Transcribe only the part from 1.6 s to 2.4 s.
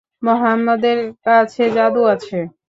জাদু আছে।